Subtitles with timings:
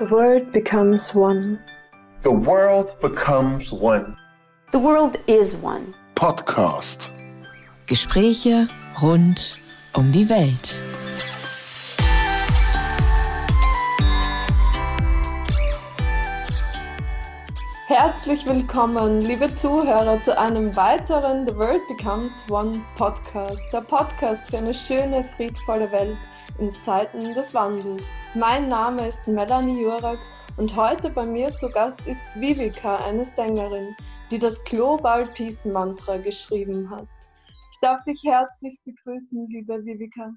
[0.00, 1.58] The world becomes one.
[2.22, 4.16] The world becomes one.
[4.72, 5.94] The world is one.
[6.14, 7.10] Podcast.
[7.86, 8.66] Gespräche
[9.02, 9.58] rund
[9.92, 10.74] um die Welt.
[17.88, 23.66] Herzlich willkommen, liebe Zuhörer, zu einem weiteren The World Becomes One Podcast.
[23.70, 26.18] Der Podcast für eine schöne, friedvolle Welt
[26.60, 28.10] in Zeiten des Wandels.
[28.34, 30.18] Mein Name ist Melanie Jurak
[30.58, 33.96] und heute bei mir zu Gast ist Vivika, eine Sängerin,
[34.30, 37.08] die das Global Peace Mantra geschrieben hat.
[37.72, 40.32] Ich darf dich herzlich begrüßen, liebe Vivika.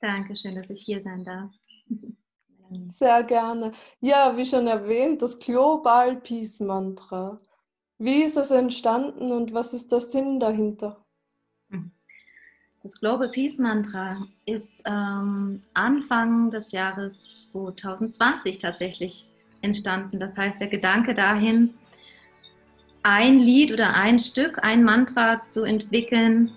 [0.00, 1.50] Dankeschön, dass ich hier sein darf.
[2.88, 3.72] Sehr gerne.
[4.00, 7.40] Ja, wie schon erwähnt, das Global Peace Mantra.
[7.98, 11.03] Wie ist es entstanden und was ist der Sinn dahinter?
[12.84, 19.26] Das Global Peace Mantra ist ähm, Anfang des Jahres 2020 tatsächlich
[19.62, 20.18] entstanden.
[20.18, 21.70] Das heißt, der Gedanke dahin,
[23.02, 26.50] ein Lied oder ein Stück, ein Mantra zu entwickeln,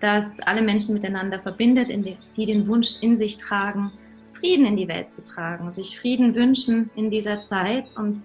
[0.00, 1.88] das alle Menschen miteinander verbindet,
[2.36, 3.90] die den Wunsch in sich tragen,
[4.32, 7.96] Frieden in die Welt zu tragen, sich Frieden wünschen in dieser Zeit.
[7.96, 8.18] Und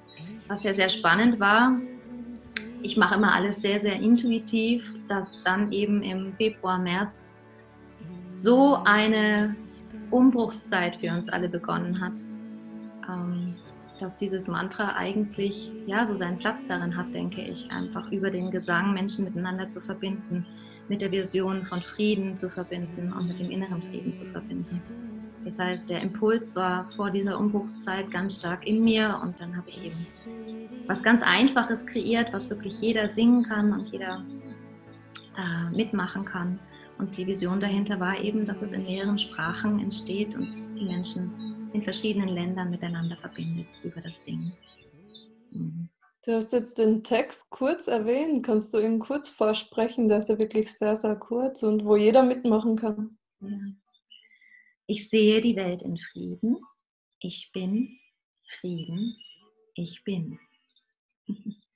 [0.47, 1.79] was ja sehr spannend war,
[2.83, 7.31] ich mache immer alles sehr, sehr intuitiv, dass dann eben im Februar, März
[8.29, 9.55] so eine
[10.11, 12.13] Umbruchszeit für uns alle begonnen hat,
[13.07, 13.55] ähm,
[13.99, 18.49] dass dieses Mantra eigentlich ja so seinen Platz darin hat, denke ich, einfach über den
[18.51, 20.45] Gesang Menschen miteinander zu verbinden,
[20.87, 24.81] mit der Vision von Frieden zu verbinden und mit dem inneren Frieden zu verbinden.
[25.45, 29.69] Das heißt, der Impuls war vor dieser Umbruchszeit ganz stark in mir und dann habe
[29.69, 30.05] ich eben
[30.87, 34.23] was ganz Einfaches kreiert, was wirklich jeder singen kann und jeder
[35.37, 36.59] äh, mitmachen kann.
[36.99, 41.69] Und die Vision dahinter war eben, dass es in mehreren Sprachen entsteht und die Menschen
[41.73, 44.51] in verschiedenen Ländern miteinander verbindet über das Singen.
[45.51, 45.89] Mhm.
[46.25, 48.45] Du hast jetzt den Text kurz erwähnt.
[48.45, 50.09] Kannst du ihn kurz vorsprechen?
[50.09, 53.17] Der ist ja wirklich sehr, sehr kurz und wo jeder mitmachen kann.
[53.39, 53.57] Ja.
[54.85, 56.57] Ich sehe die Welt in Frieden.
[57.21, 57.97] Ich bin
[58.59, 59.15] Frieden.
[59.75, 60.37] Ich bin.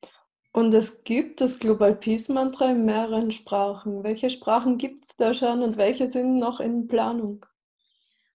[0.56, 4.03] Und es gibt das Global Peace Mantra in mehreren Sprachen.
[4.03, 7.44] Welche Sprachen gibt es da schon und welche sind noch in Planung?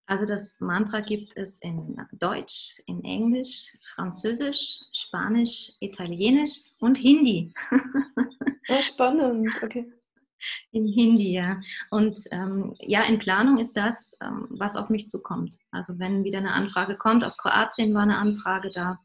[0.07, 7.55] Also das Mantra gibt es in Deutsch, in Englisch, Französisch, Spanisch, Italienisch und Hindi.
[8.71, 9.91] Oh, spannend, okay.
[10.71, 11.61] In Hindi, ja.
[11.91, 15.59] Und ähm, ja, in Planung ist das, ähm, was auf mich zukommt.
[15.73, 19.01] Also wenn wieder eine Anfrage kommt, aus Kroatien war eine Anfrage da,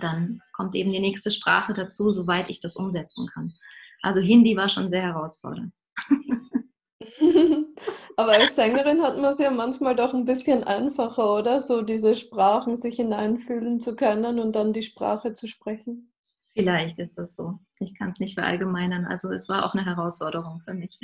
[0.00, 3.54] dann kommt eben die nächste Sprache dazu, soweit ich das umsetzen kann.
[4.02, 5.72] Also Hindi war schon sehr herausfordernd.
[8.16, 11.60] Aber als Sängerin hat man es ja manchmal doch ein bisschen einfacher, oder?
[11.60, 16.12] So diese Sprachen sich hineinfühlen zu können und dann die Sprache zu sprechen.
[16.54, 17.58] Vielleicht ist das so.
[17.78, 19.04] Ich kann es nicht verallgemeinern.
[19.04, 20.98] Also es war auch eine Herausforderung für mich.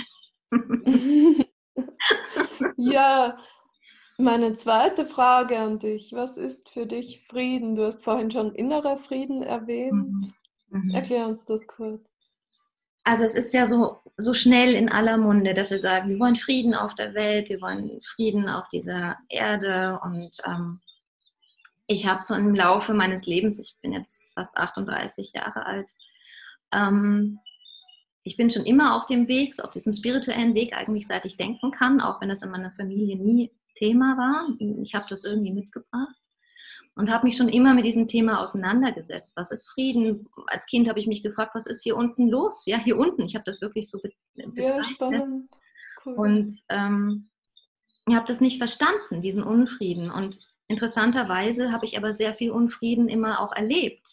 [2.76, 3.37] ja,
[4.22, 6.12] meine zweite Frage an dich.
[6.12, 7.74] Was ist für dich Frieden?
[7.74, 9.92] Du hast vorhin schon innerer Frieden erwähnt.
[9.92, 10.32] Mhm.
[10.70, 10.90] Mhm.
[10.90, 12.08] Erklär uns das kurz.
[13.04, 16.36] Also es ist ja so, so schnell in aller Munde, dass wir sagen, wir wollen
[16.36, 20.80] Frieden auf der Welt, wir wollen Frieden auf dieser Erde und ähm,
[21.88, 25.90] ich habe so im Laufe meines Lebens, ich bin jetzt fast 38 Jahre alt,
[26.72, 27.40] ähm,
[28.22, 31.36] ich bin schon immer auf dem Weg, so auf diesem spirituellen Weg eigentlich, seit ich
[31.36, 34.48] denken kann, auch wenn das in meiner Familie nie Thema war.
[34.82, 36.16] Ich habe das irgendwie mitgebracht
[36.94, 39.32] und habe mich schon immer mit diesem Thema auseinandergesetzt.
[39.34, 40.28] Was ist Frieden?
[40.46, 42.64] Als Kind habe ich mich gefragt, was ist hier unten los?
[42.66, 43.22] Ja, hier unten.
[43.22, 44.56] Ich habe das wirklich so bezeichnet.
[44.56, 45.50] Ja, spannend.
[46.04, 46.14] Cool.
[46.14, 47.30] Und ähm,
[48.06, 50.10] ich habe das nicht verstanden, diesen Unfrieden.
[50.10, 50.40] Und
[50.72, 54.08] Interessanterweise habe ich aber sehr viel Unfrieden immer auch erlebt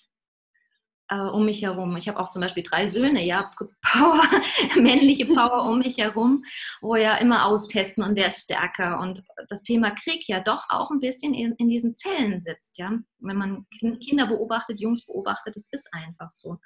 [1.09, 1.97] äh, um mich herum.
[1.97, 4.21] Ich habe auch zum Beispiel drei Söhne, ja, Power,
[4.75, 6.43] männliche Power um mich herum,
[6.81, 8.99] wo ja immer austesten und wer ist stärker.
[8.99, 12.91] Und das Thema Krieg ja doch auch ein bisschen in, in diesen Zellen sitzt, ja.
[13.19, 16.57] Wenn man Kinder beobachtet, Jungs beobachtet, das ist einfach so.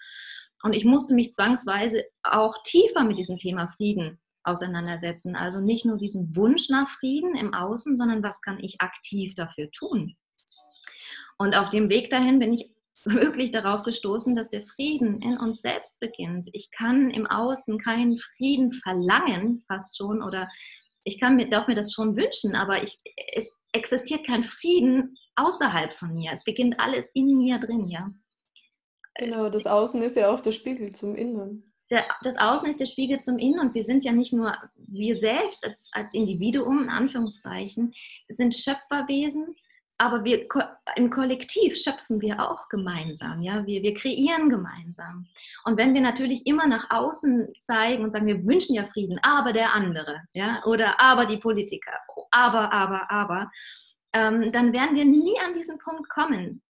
[0.62, 5.36] Und ich musste mich zwangsweise auch tiefer mit diesem Thema Frieden auseinandersetzen.
[5.36, 9.72] Also nicht nur diesen Wunsch nach Frieden im Außen, sondern was kann ich aktiv dafür
[9.72, 10.16] tun?
[11.38, 12.73] Und auf dem Weg dahin bin ich
[13.06, 16.50] wirklich darauf gestoßen, dass der Frieden in uns selbst beginnt.
[16.54, 20.50] Ich kann im Außen keinen Frieden verlangen, fast schon, oder
[21.04, 22.98] ich kann mir, darf mir das schon wünschen, aber ich,
[23.34, 26.32] es existiert kein Frieden außerhalb von mir.
[26.34, 28.10] Es beginnt alles in mir drin, ja.
[29.16, 31.74] Genau, das Außen ist ja auch der Spiegel zum Inneren
[32.22, 35.66] das Außen ist der Spiegel zum Innen und wir sind ja nicht nur wir selbst
[35.66, 37.94] als, als Individuum, in Anführungszeichen,
[38.30, 39.56] sind Schöpferwesen,
[39.98, 40.48] aber wir
[40.96, 45.28] im Kollektiv schöpfen wir auch gemeinsam, ja, wir, wir kreieren gemeinsam.
[45.66, 49.54] Und wenn wir natürlich immer nach außen zeigen und sagen, wir wünschen ja Frieden, aber
[49.54, 51.94] der andere, ja, oder aber die Politiker,
[52.32, 53.52] aber, aber, aber,
[54.14, 56.62] ähm, dann werden wir nie an diesen Punkt kommen,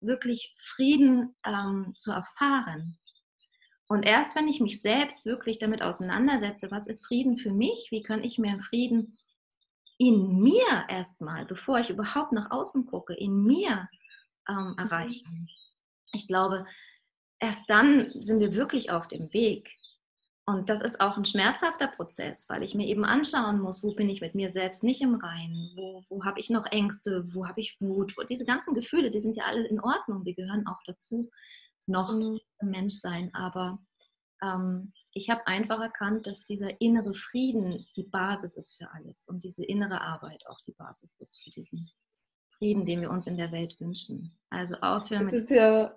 [0.00, 2.98] wirklich Frieden ähm, zu erfahren.
[3.88, 8.02] Und erst wenn ich mich selbst wirklich damit auseinandersetze, was ist Frieden für mich, wie
[8.02, 9.16] kann ich mehr Frieden
[9.98, 13.88] in mir erstmal, bevor ich überhaupt nach außen gucke, in mir
[14.48, 14.78] ähm, mhm.
[14.78, 15.48] erreichen.
[16.12, 16.66] Ich glaube,
[17.40, 19.68] erst dann sind wir wirklich auf dem Weg.
[20.46, 24.08] Und das ist auch ein schmerzhafter Prozess, weil ich mir eben anschauen muss, wo bin
[24.08, 27.60] ich mit mir selbst nicht im Reinen, wo, wo habe ich noch Ängste, wo habe
[27.60, 28.16] ich Wut.
[28.16, 31.28] Und diese ganzen Gefühle, die sind ja alle in Ordnung, die gehören auch dazu,
[31.86, 32.40] noch mhm.
[32.62, 33.34] Menschsein.
[33.34, 33.78] Aber
[34.42, 39.42] ähm, ich habe einfach erkannt, dass dieser innere Frieden die Basis ist für alles und
[39.42, 41.90] diese innere Arbeit auch die Basis ist für diesen
[42.56, 44.38] Frieden, den wir uns in der Welt wünschen.
[44.50, 45.92] Also aufhören es ist ja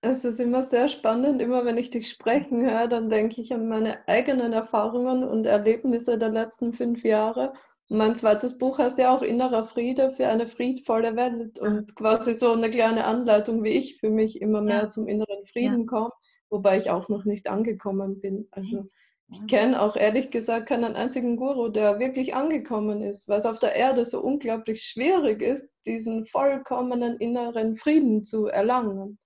[0.00, 3.68] es ist immer sehr spannend, immer wenn ich dich sprechen höre, dann denke ich an
[3.68, 7.52] meine eigenen Erfahrungen und Erlebnisse der letzten fünf Jahre.
[7.88, 12.34] Und mein zweites Buch heißt ja auch Innerer Friede für eine friedvolle Welt und quasi
[12.34, 14.88] so eine kleine Anleitung, wie ich für mich immer mehr ja.
[14.88, 15.86] zum inneren Frieden ja.
[15.86, 16.12] komme
[16.50, 18.48] wobei ich auch noch nicht angekommen bin.
[18.50, 18.88] Also
[19.30, 23.58] ich kenne auch ehrlich gesagt keinen einzigen Guru, der wirklich angekommen ist, weil es auf
[23.58, 29.18] der Erde so unglaublich schwierig ist, diesen vollkommenen inneren Frieden zu erlangen.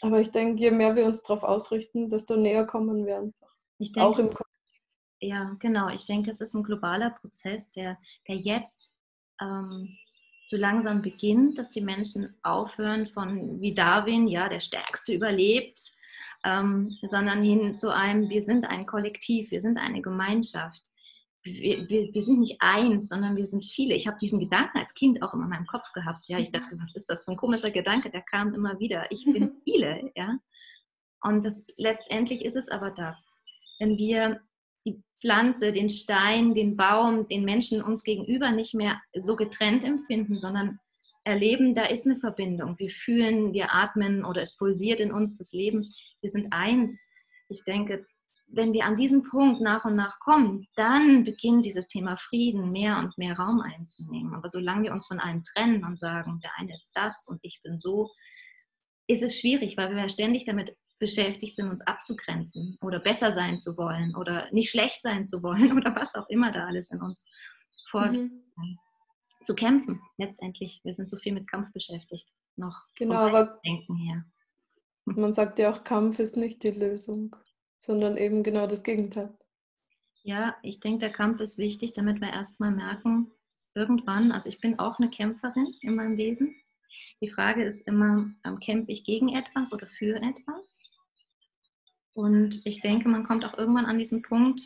[0.00, 3.54] Aber ich denke, je mehr wir uns darauf ausrichten, desto näher kommen wir einfach.
[3.78, 4.30] Denke, auch im
[5.20, 5.88] Ja, genau.
[5.90, 7.98] Ich denke, es ist ein globaler Prozess, der,
[8.28, 8.90] der jetzt
[9.40, 9.96] ähm,
[10.46, 15.92] so langsam beginnt, dass die Menschen aufhören von wie Darwin, ja, der Stärkste überlebt,
[16.44, 20.82] ähm, sondern hin zu einem, wir sind ein Kollektiv, wir sind eine Gemeinschaft.
[21.42, 23.94] Wir, wir, wir sind nicht eins, sondern wir sind viele.
[23.94, 26.26] Ich habe diesen Gedanken als Kind auch immer in meinem Kopf gehabt.
[26.26, 28.10] Ja, ich dachte, was ist das für ein komischer Gedanke?
[28.10, 29.10] Der kam immer wieder.
[29.12, 30.38] Ich bin viele, ja.
[31.22, 33.40] Und das, letztendlich ist es aber das.
[33.78, 34.40] Wenn wir
[34.84, 40.38] die Pflanze, den Stein, den Baum, den Menschen uns gegenüber nicht mehr so getrennt empfinden,
[40.38, 40.78] sondern
[41.26, 42.78] erleben, da ist eine Verbindung.
[42.78, 45.92] Wir fühlen, wir atmen oder es pulsiert in uns das Leben.
[46.20, 47.04] Wir sind eins.
[47.48, 48.06] Ich denke,
[48.46, 52.98] wenn wir an diesen Punkt nach und nach kommen, dann beginnt dieses Thema Frieden mehr
[52.98, 54.34] und mehr Raum einzunehmen.
[54.34, 57.60] Aber solange wir uns von einem trennen und sagen, der eine ist das und ich
[57.64, 58.12] bin so,
[59.08, 63.76] ist es schwierig, weil wir ständig damit beschäftigt sind, uns abzugrenzen oder besser sein zu
[63.76, 67.26] wollen oder nicht schlecht sein zu wollen oder was auch immer da alles in uns
[67.90, 68.30] vorgeht.
[68.30, 68.78] Mhm
[69.46, 70.80] zu kämpfen, letztendlich.
[70.84, 72.84] Wir sind so viel mit Kampf beschäftigt, noch.
[72.96, 74.24] Genau, aber Denken her.
[75.04, 77.36] Man sagt ja auch, Kampf ist nicht die Lösung,
[77.78, 79.36] sondern eben genau das Gegenteil.
[80.22, 83.30] Ja, ich denke, der Kampf ist wichtig, damit wir erstmal merken,
[83.74, 86.56] irgendwann, also ich bin auch eine Kämpferin in meinem Wesen.
[87.20, 90.80] Die Frage ist immer, ähm, kämpfe ich gegen etwas oder für etwas?
[92.14, 94.62] Und ich denke, man kommt auch irgendwann an diesen Punkt,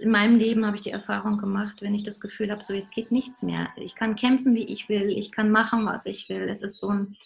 [0.00, 2.92] in meinem Leben habe ich die Erfahrung gemacht, wenn ich das Gefühl habe, so jetzt
[2.92, 3.68] geht nichts mehr.
[3.76, 6.48] Ich kann kämpfen, wie ich will, ich kann machen, was ich will.
[6.48, 7.16] Es ist so ein,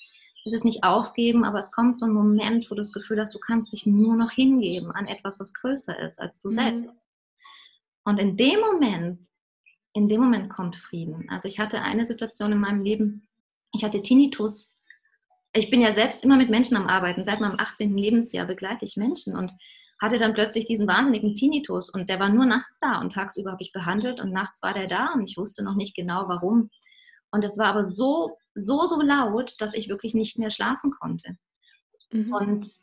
[0.44, 3.34] es ist nicht aufgeben, aber es kommt so ein Moment, wo du das Gefühl hast,
[3.34, 6.52] du kannst dich nur noch hingeben an etwas, was größer ist als du mhm.
[6.52, 6.90] selbst.
[8.04, 9.26] Und in dem Moment,
[9.94, 11.28] in dem Moment kommt Frieden.
[11.28, 13.28] Also ich hatte eine Situation in meinem Leben,
[13.72, 14.76] ich hatte Tinnitus.
[15.52, 17.24] Ich bin ja selbst immer mit Menschen am Arbeiten.
[17.24, 17.96] Seit meinem 18.
[17.96, 19.52] Lebensjahr begleite ich Menschen und
[20.00, 23.62] hatte dann plötzlich diesen wahnsinnigen Tinnitus und der war nur nachts da und tagsüber habe
[23.62, 26.70] ich behandelt und nachts war der da und ich wusste noch nicht genau warum.
[27.30, 31.36] Und es war aber so, so, so laut, dass ich wirklich nicht mehr schlafen konnte.
[32.10, 32.32] Mhm.
[32.32, 32.74] Und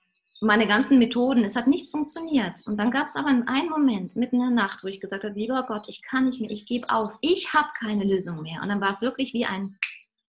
[0.42, 2.56] meine ganzen Methoden, es hat nichts funktioniert.
[2.66, 5.34] Und dann gab es aber einen Moment mitten in der Nacht, wo ich gesagt habe,
[5.34, 8.62] lieber Gott, ich kann nicht mehr, ich gebe auf, ich habe keine Lösung mehr.
[8.62, 9.78] Und dann war es wirklich wie ein,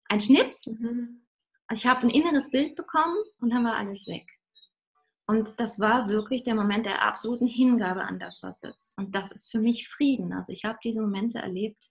[0.09, 0.67] ein Schnips.
[0.67, 1.23] Mhm.
[1.73, 4.27] Ich habe ein inneres Bild bekommen und dann war alles weg.
[5.27, 8.97] Und das war wirklich der Moment der absoluten Hingabe an das, was ist.
[8.97, 10.33] Und das ist für mich Frieden.
[10.33, 11.91] Also ich habe diese Momente erlebt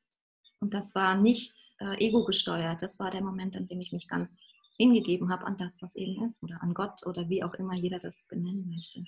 [0.62, 2.82] und das war nicht äh, ego gesteuert.
[2.82, 4.42] Das war der Moment, an dem ich mich ganz
[4.78, 8.00] hingegeben habe an das, was eben ist oder an Gott oder wie auch immer jeder
[8.00, 9.04] das benennen möchte.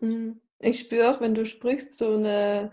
[0.00, 0.40] Mhm.
[0.60, 2.72] Ich spüre auch, wenn du sprichst, so eine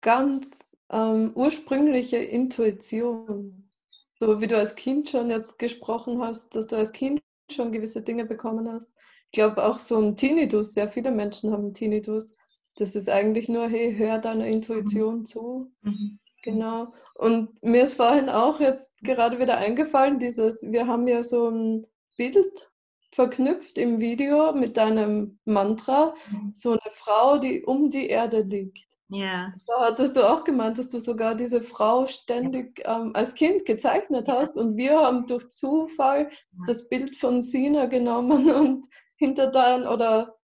[0.00, 3.70] ganz ähm, ursprüngliche Intuition.
[4.18, 8.02] So wie du als Kind schon jetzt gesprochen hast, dass du als Kind schon gewisse
[8.02, 8.92] Dinge bekommen hast
[9.30, 12.32] ich glaube auch so ein Tinnitus, sehr viele Menschen haben Tinnitus.
[12.74, 15.24] Das ist eigentlich nur, hey, hör deiner Intuition mhm.
[15.24, 15.72] zu.
[15.82, 16.18] Mhm.
[16.42, 16.92] Genau.
[17.14, 21.86] Und mir ist vorhin auch jetzt gerade wieder eingefallen, dieses, wir haben ja so ein
[22.16, 22.72] Bild
[23.12, 26.50] verknüpft im Video mit deinem Mantra, mhm.
[26.56, 28.84] so eine Frau, die um die Erde liegt.
[29.10, 29.52] Ja.
[29.68, 34.28] Da hattest du auch gemeint, dass du sogar diese Frau ständig ähm, als Kind gezeichnet
[34.28, 36.30] hast und wir haben durch Zufall
[36.66, 38.86] das Bild von Sina genommen und
[39.20, 40.36] hinter dein oder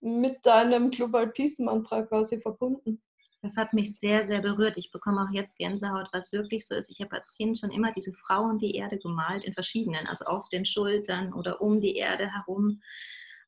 [0.00, 3.00] mit deinem Global Peace Mantra quasi verbunden.
[3.42, 4.76] Das hat mich sehr, sehr berührt.
[4.76, 6.90] Ich bekomme auch jetzt Gänsehaut, was wirklich so ist.
[6.90, 10.24] Ich habe als Kind schon immer diese Frau und die Erde gemalt in verschiedenen, also
[10.24, 12.80] auf den Schultern oder um die Erde herum.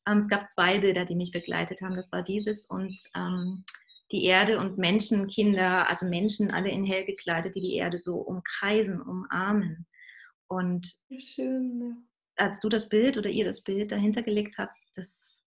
[0.07, 1.95] Ähm, es gab zwei Bilder, die mich begleitet haben.
[1.95, 3.63] Das war dieses und ähm,
[4.11, 8.17] die Erde und Menschen, Kinder, also Menschen alle in hell gekleidet, die die Erde so
[8.17, 9.87] umkreisen, umarmen.
[10.47, 10.87] Und
[11.17, 12.07] Schön.
[12.35, 15.41] Als du das Bild oder ihr das Bild dahinter gelegt habt, das,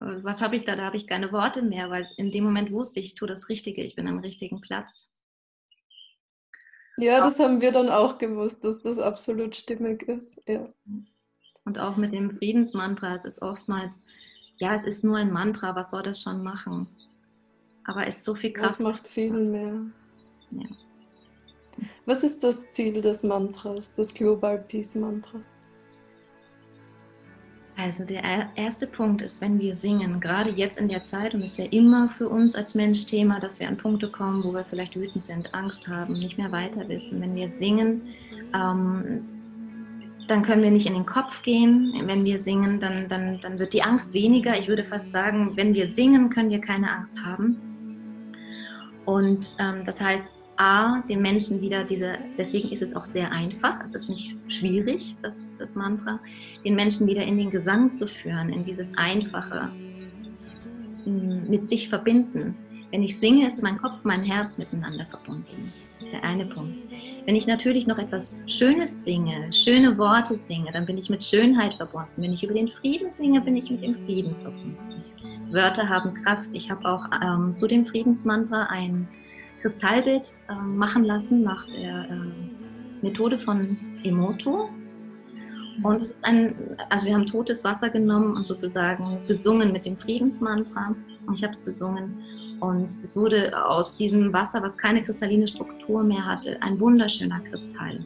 [0.00, 0.76] äh, was habe ich da?
[0.76, 3.48] Da habe ich keine Worte mehr, weil in dem Moment wusste ich, ich tue das
[3.48, 5.10] Richtige, ich bin am richtigen Platz.
[6.98, 10.42] Ja, das haben wir dann auch gewusst, dass das absolut stimmig ist.
[10.48, 10.68] Ja.
[11.64, 13.94] Und auch mit dem Friedensmantra, es ist oftmals,
[14.56, 16.88] ja, es ist nur ein Mantra, was soll das schon machen?
[17.84, 18.72] Aber es ist so viel Kraft.
[18.72, 19.80] Das macht viel mehr.
[20.50, 20.66] Ja.
[22.06, 25.56] Was ist das Ziel des Mantras, des Global Peace Mantras?
[27.78, 31.52] Also der erste Punkt ist, wenn wir singen, gerade jetzt in der Zeit, und es
[31.52, 34.64] ist ja immer für uns als Mensch Thema, dass wir an Punkte kommen, wo wir
[34.64, 37.20] vielleicht wütend sind, Angst haben, nicht mehr weiter wissen.
[37.20, 38.02] Wenn wir singen,
[38.52, 39.20] ähm,
[40.26, 41.94] dann können wir nicht in den Kopf gehen.
[42.04, 44.58] Wenn wir singen, dann, dann, dann wird die Angst weniger.
[44.58, 47.60] Ich würde fast sagen, wenn wir singen, können wir keine Angst haben.
[49.04, 50.26] Und ähm, das heißt,
[50.58, 55.14] A, den Menschen wieder diese, deswegen ist es auch sehr einfach, es ist nicht schwierig,
[55.22, 56.18] das, das Mantra,
[56.64, 59.70] den Menschen wieder in den Gesang zu führen, in dieses Einfache,
[61.04, 62.56] mit sich verbinden.
[62.90, 65.72] Wenn ich singe, ist mein Kopf, mein Herz miteinander verbunden.
[65.78, 66.76] Das ist der eine Punkt.
[67.26, 71.74] Wenn ich natürlich noch etwas Schönes singe, schöne Worte singe, dann bin ich mit Schönheit
[71.74, 72.10] verbunden.
[72.16, 74.76] Wenn ich über den Frieden singe, bin ich mit dem Frieden verbunden.
[75.50, 76.54] Wörter haben Kraft.
[76.54, 79.06] Ich habe auch ähm, zu dem Friedensmantra ein
[79.60, 84.68] Kristallbild äh, machen lassen nach der äh, Methode von Emoto.
[85.82, 89.96] Und es ist ein, also wir haben totes Wasser genommen und sozusagen besungen mit dem
[89.96, 90.94] Friedensmantra.
[91.26, 92.22] Und ich habe es besungen.
[92.60, 98.04] Und es wurde aus diesem Wasser, was keine kristalline Struktur mehr hatte, ein wunderschöner Kristall.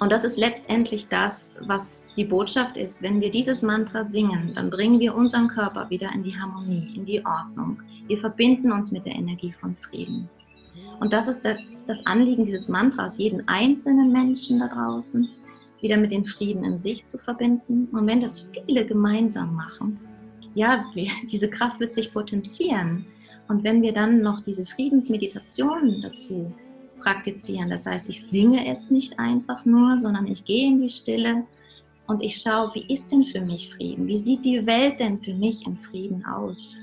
[0.00, 3.02] Und das ist letztendlich das, was die Botschaft ist.
[3.02, 7.04] Wenn wir dieses Mantra singen, dann bringen wir unseren Körper wieder in die Harmonie, in
[7.04, 7.82] die Ordnung.
[8.06, 10.28] Wir verbinden uns mit der Energie von Frieden.
[11.00, 11.46] Und das ist
[11.86, 15.28] das Anliegen dieses Mantras, jeden einzelnen Menschen da draußen
[15.80, 17.88] wieder mit dem Frieden in sich zu verbinden.
[17.92, 19.98] Und wenn das viele gemeinsam machen,
[20.54, 20.84] ja,
[21.30, 23.06] diese Kraft wird sich potenzieren.
[23.48, 26.52] Und wenn wir dann noch diese Friedensmeditation dazu
[27.00, 27.70] praktizieren.
[27.70, 31.44] Das heißt, ich singe es nicht einfach nur, sondern ich gehe in die Stille
[32.06, 34.06] und ich schaue, wie ist denn für mich Frieden?
[34.06, 36.76] Wie sieht die Welt denn für mich in Frieden aus?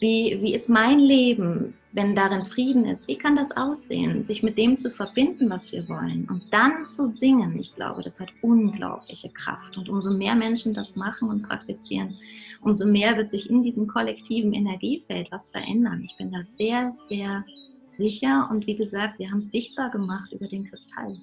[0.00, 3.08] Wie, wie ist mein Leben, wenn darin Frieden ist?
[3.08, 4.22] Wie kann das aussehen?
[4.22, 8.20] Sich mit dem zu verbinden, was wir wollen und dann zu singen, ich glaube, das
[8.20, 9.76] hat unglaubliche Kraft.
[9.76, 12.16] Und umso mehr Menschen das machen und praktizieren,
[12.62, 16.02] umso mehr wird sich in diesem kollektiven Energiefeld was verändern.
[16.04, 17.44] Ich bin da sehr, sehr
[17.92, 21.16] sicher und wie gesagt, wir haben es sichtbar gemacht über den Kristall,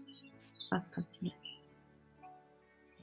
[0.70, 1.34] was passiert.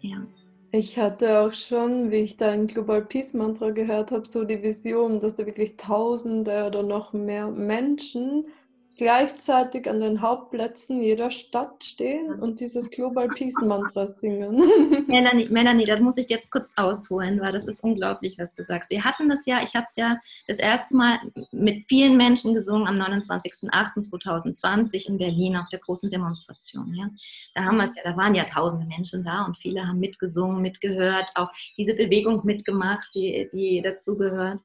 [0.01, 0.27] Ja.
[0.73, 5.21] Ich hatte auch schon, wie ich dein Global Peace Mantra gehört habe, so die Vision,
[5.21, 8.47] dass da wirklich Tausende oder noch mehr Menschen
[8.97, 14.55] gleichzeitig an den Hauptplätzen jeder Stadt stehen und dieses Global Peace Mantra singen.
[15.09, 18.91] Melanie, Melanie, das muss ich jetzt kurz ausholen, weil das ist unglaublich, was du sagst.
[18.91, 21.19] Wir hatten das ja, ich habe es ja das erste Mal
[21.51, 26.95] mit vielen Menschen gesungen am 29.08.2020 in Berlin auf der großen Demonstration.
[26.95, 27.09] Ja.
[27.55, 31.31] Da haben wir ja, da waren ja tausende Menschen da und viele haben mitgesungen, mitgehört,
[31.35, 34.61] auch diese Bewegung mitgemacht, die, die dazugehört.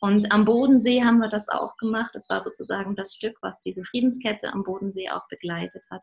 [0.00, 2.10] Und am Bodensee haben wir das auch gemacht.
[2.14, 6.02] Das war sozusagen das Stück, was die diese Friedenskette am Bodensee auch begleitet hat.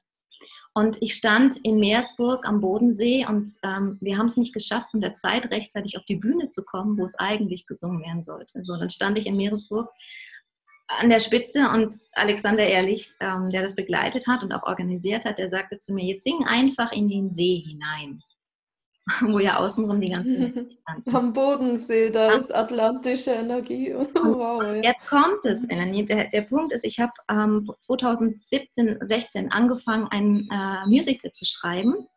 [0.73, 5.01] Und ich stand in Meersburg am Bodensee und ähm, wir haben es nicht geschafft, von
[5.01, 8.63] der Zeit rechtzeitig auf die Bühne zu kommen, wo es eigentlich gesungen werden sollte.
[8.63, 9.89] So, dann stand ich in Meeresburg
[10.87, 15.39] an der Spitze und Alexander Ehrlich, ähm, der das begleitet hat und auch organisiert hat,
[15.39, 18.21] der sagte zu mir, jetzt sing einfach in den See hinein.
[19.21, 20.67] wo ja außenrum die ganzen
[21.13, 23.93] Am Bodensee, da ist atlantische Energie.
[24.13, 24.73] wow, ja.
[24.75, 26.05] Jetzt kommt es, Melanie.
[26.05, 32.07] Der, der Punkt ist, ich habe ähm, 2017, 16 angefangen, ein äh, Musical zu schreiben.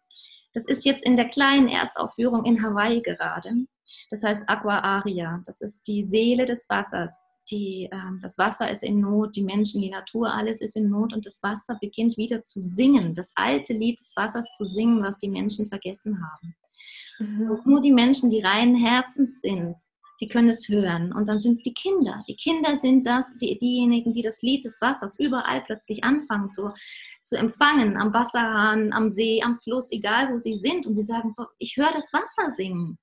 [0.53, 3.51] Das ist jetzt in der kleinen Erstaufführung in Hawaii gerade.
[4.15, 5.43] Das heißt Aqua Aria.
[5.45, 7.37] Das ist die Seele des Wassers.
[7.51, 11.13] Die, äh, das Wasser ist in Not, die Menschen, die Natur, alles ist in Not
[11.13, 15.19] und das Wasser beginnt wieder zu singen, das alte Lied des Wassers zu singen, was
[15.19, 16.55] die Menschen vergessen haben.
[17.19, 17.59] Mhm.
[17.65, 19.75] Nur die Menschen, die reinen Herzens sind,
[20.21, 21.13] Sie können es hören.
[21.13, 22.23] Und dann sind es die Kinder.
[22.29, 26.71] Die Kinder sind das, die, diejenigen, die das Lied des Wassers überall plötzlich anfangen zu,
[27.25, 30.87] zu empfangen, am Wasserhahn, am See, am Fluss, egal wo sie sind.
[30.87, 32.97] Und sie sagen, ich höre das Wasser singen.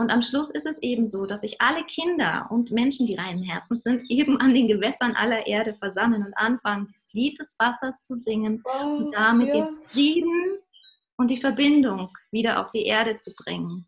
[0.00, 3.42] Und am Schluss ist es eben so, dass sich alle Kinder und Menschen, die reinen
[3.42, 8.04] Herzens sind, eben an den Gewässern aller Erde versammeln und anfangen, das Lied des Wassers
[8.04, 9.54] zu singen und damit ja.
[9.54, 10.58] den Frieden
[11.16, 13.86] und die Verbindung wieder auf die Erde zu bringen.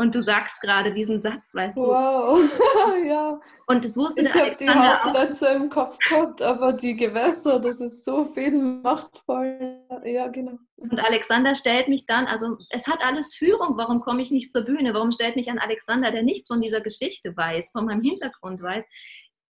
[0.00, 1.82] Und du sagst gerade diesen Satz, weißt du?
[1.82, 2.40] Wow,
[3.04, 3.38] ja.
[3.66, 6.96] Und das wusste ich der Alexander Ich habe die Hauptplätze im Kopf gehabt, aber die
[6.96, 8.52] Gewässer, das ist so viel
[8.82, 9.78] machtvoll.
[10.06, 10.58] Ja, genau.
[10.78, 14.62] Und Alexander stellt mich dann, also es hat alles Führung, warum komme ich nicht zur
[14.62, 14.94] Bühne?
[14.94, 18.86] Warum stellt mich an Alexander, der nichts von dieser Geschichte weiß, von meinem Hintergrund weiß,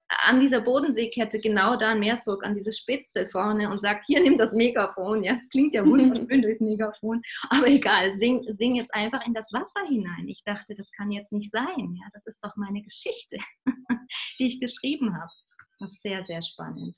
[0.09, 4.37] an dieser Bodenseekette, genau da in Meersburg, an diese Spitze vorne und sagt, hier nimm
[4.37, 5.23] das Megafon.
[5.23, 9.51] Ja, es klingt ja wunderschön durchs Megafon, aber egal, sing, sing jetzt einfach in das
[9.53, 10.27] Wasser hinein.
[10.27, 11.95] Ich dachte, das kann jetzt nicht sein.
[11.95, 13.37] Ja, das ist doch meine Geschichte,
[14.39, 15.31] die ich geschrieben habe.
[15.79, 16.97] Das ist sehr, sehr spannend.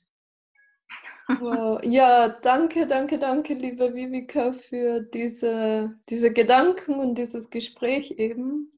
[1.28, 1.80] Wow.
[1.84, 8.72] Ja, danke, danke, danke, liebe Vivika, für diese, diese Gedanken und dieses Gespräch eben.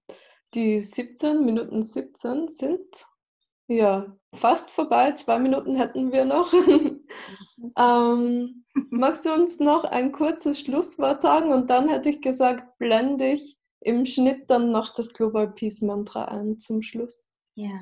[0.53, 2.87] Die 17 Minuten 17 sind
[3.69, 5.13] ja, fast vorbei.
[5.13, 6.53] Zwei Minuten hätten wir noch.
[7.79, 11.53] ähm, magst du uns noch ein kurzes Schlusswort sagen?
[11.53, 16.25] Und dann hätte ich gesagt, blende ich im Schnitt dann noch das Global Peace Mantra
[16.27, 17.29] ein zum Schluss.
[17.55, 17.81] Ja,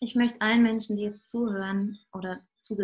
[0.00, 2.76] ich möchte allen Menschen, die jetzt zuhören oder zu,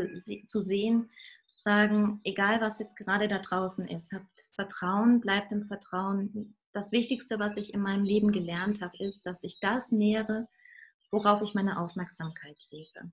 [0.47, 1.11] zu sehen,
[1.55, 6.57] sagen, egal was jetzt gerade da draußen ist, habt Vertrauen, bleibt im Vertrauen.
[6.73, 10.49] Das Wichtigste, was ich in meinem Leben gelernt habe, ist, dass ich das nähere,
[11.15, 13.13] worauf ich meine Aufmerksamkeit lege.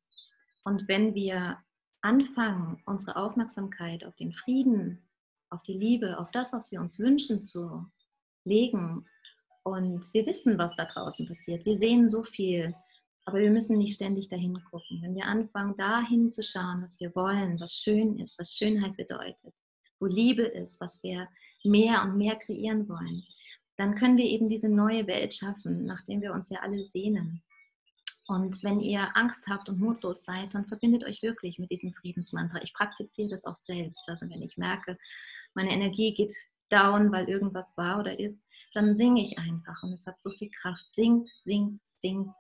[0.63, 1.58] Und wenn wir
[2.01, 5.08] anfangen, unsere Aufmerksamkeit auf den Frieden,
[5.51, 7.86] auf die Liebe, auf das, was wir uns wünschen zu
[8.43, 9.05] legen,
[9.63, 12.74] und wir wissen, was da draußen passiert, wir sehen so viel,
[13.25, 15.00] aber wir müssen nicht ständig dahin gucken.
[15.03, 19.53] Wenn wir anfangen, dahin zu schauen, was wir wollen, was schön ist, was Schönheit bedeutet,
[20.00, 21.27] wo Liebe ist, was wir
[21.63, 23.24] mehr und mehr kreieren wollen,
[23.77, 27.44] dann können wir eben diese neue Welt schaffen, nachdem wir uns ja alle sehnen.
[28.31, 32.61] Und wenn ihr Angst habt und mutlos seid, dann verbindet euch wirklich mit diesem Friedensmantra.
[32.63, 34.07] Ich praktiziere das auch selbst.
[34.07, 34.98] Also wenn ich merke,
[35.53, 36.33] meine Energie geht
[36.70, 40.50] down, weil irgendwas war oder ist, dann singe ich einfach und es hat so viel
[40.50, 40.85] Kraft.
[40.94, 42.33] Singt, singt, singt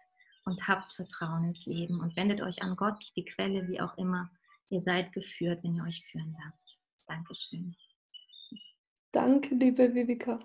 [0.45, 4.31] und habt Vertrauen ins Leben und wendet euch an Gott, die Quelle, wie auch immer.
[4.69, 6.77] Ihr seid geführt, wenn ihr euch führen lasst.
[7.05, 7.75] Dankeschön.
[9.11, 10.39] Danke, liebe Vivika.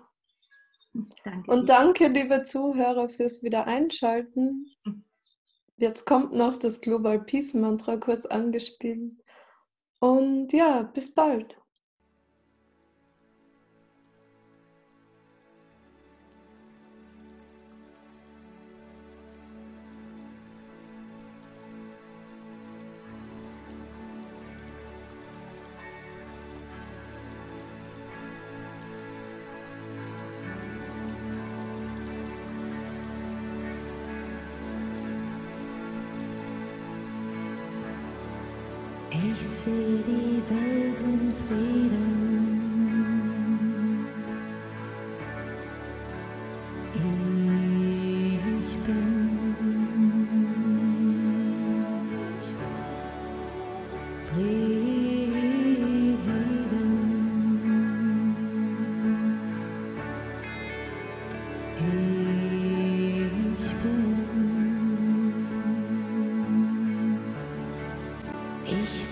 [1.23, 1.49] Danke.
[1.49, 4.75] Und danke, liebe Zuhörer, fürs Wiedereinschalten.
[4.83, 5.05] Hm.
[5.77, 9.13] Jetzt kommt noch das Global Peace Mantra kurz angespielt.
[9.99, 11.55] Und ja, bis bald.
[39.23, 41.86] Ich sehe die Welt in Frieden.
[68.99, 69.05] Ich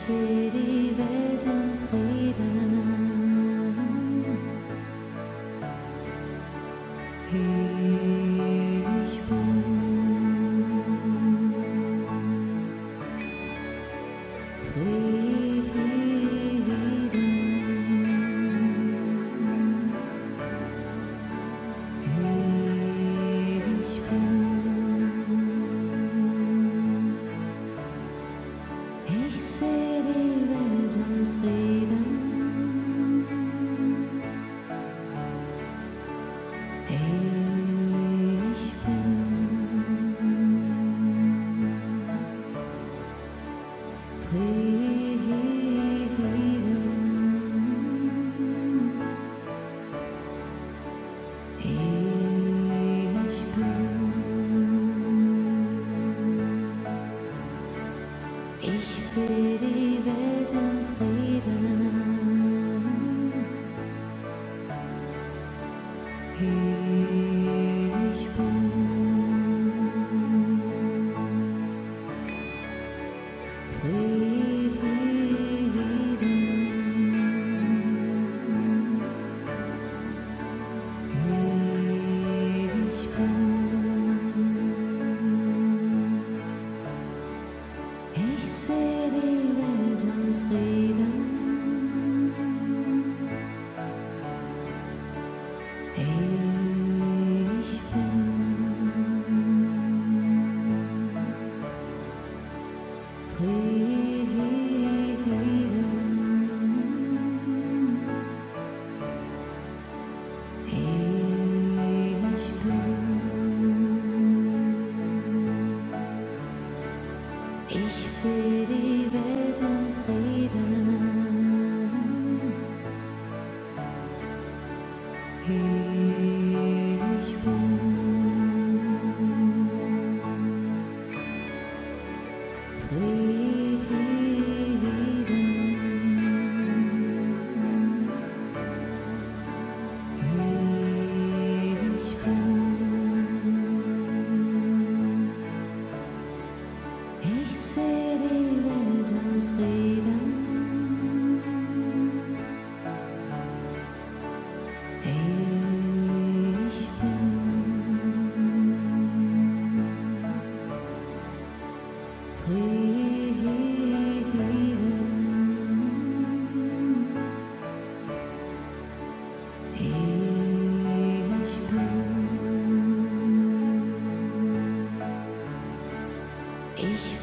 [44.33, 44.84] bin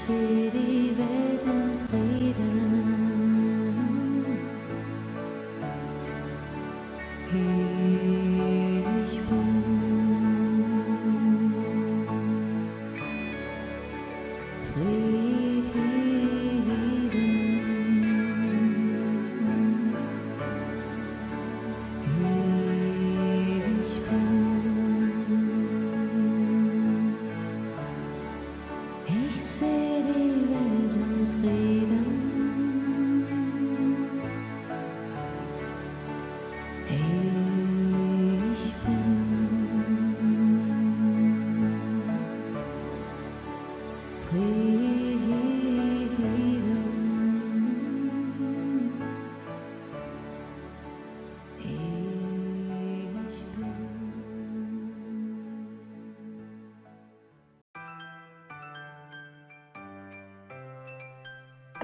[0.07, 0.42] see.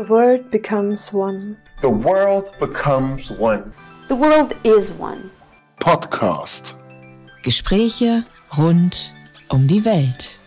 [0.09, 1.57] world becomes one.
[1.81, 3.73] The world becomes one.
[4.09, 5.31] The world is one.
[5.81, 6.75] Podcast.
[7.43, 8.25] Gespräche
[8.57, 9.13] rund
[9.51, 10.38] um die Welt.